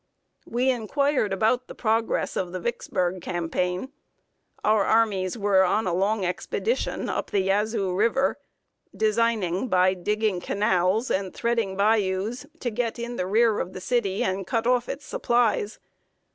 [0.47, 3.91] We inquired about the progress of the Vicksburg campaign.
[4.63, 8.39] Our armies were on a long expedition up the Yazoo River,
[8.97, 14.23] designing, by digging canals and threading bayous, to get in the rear of the city
[14.23, 15.77] and cut off its supplies.